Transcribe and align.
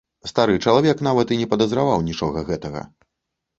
Стары 0.29 0.55
чалавек 0.69 1.03
нават 1.09 1.35
і 1.35 1.37
не 1.43 1.47
падазраваў 1.53 1.99
нічога 2.09 2.47
гэтага. 2.51 2.85